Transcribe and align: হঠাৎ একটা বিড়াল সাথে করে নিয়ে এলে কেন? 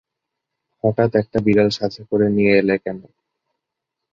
হঠাৎ 0.83 1.11
একটা 1.15 1.37
বিড়াল 1.45 1.69
সাথে 1.69 2.01
করে 2.09 2.27
নিয়ে 2.29 2.53
এলে 2.57 2.75
কেন? 2.83 2.99